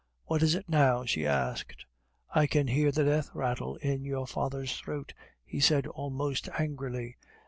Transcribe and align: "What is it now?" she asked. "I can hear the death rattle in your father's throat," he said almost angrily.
"What 0.25 0.41
is 0.41 0.55
it 0.55 0.67
now?" 0.67 1.05
she 1.05 1.27
asked. 1.27 1.85
"I 2.31 2.47
can 2.47 2.65
hear 2.65 2.91
the 2.91 3.03
death 3.03 3.29
rattle 3.35 3.75
in 3.75 4.03
your 4.03 4.25
father's 4.25 4.75
throat," 4.75 5.13
he 5.45 5.59
said 5.59 5.85
almost 5.85 6.49
angrily. 6.57 7.17